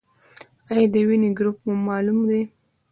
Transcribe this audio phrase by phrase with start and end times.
[0.71, 2.41] ایا د وینې ګروپ مو معلوم دی؟